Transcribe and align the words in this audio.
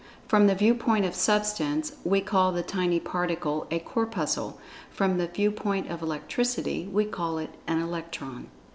From 0.27 0.47
the 0.47 0.55
viewpoint 0.55 1.05
of 1.05 1.13
Substance 1.13 1.91
we 2.03 2.21
call 2.21 2.51
the 2.51 2.63
tiny 2.63 2.99
particle 2.99 3.67
a 3.69 3.77
"Corpuscle"—from 3.77 5.19
the 5.19 5.27
viewpoint 5.27 5.91
of 5.91 6.01
Electricity, 6.01 6.89
we 6.91 7.05
call 7.05 7.37
it 7.37 7.51
an 7.67 7.79
"Electron." 7.83 8.47